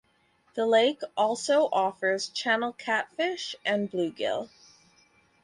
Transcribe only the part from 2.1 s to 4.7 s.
channel catfish and bluegill.